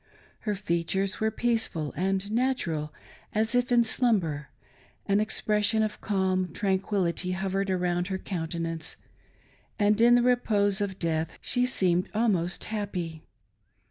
[0.49, 2.91] Her features were peaceful and natural
[3.35, 4.49] as if in slumber;
[5.05, 8.97] an expression of calm tranquility hovered around her countenance,
[9.77, 13.21] and in the repose of death she seemed almost happy.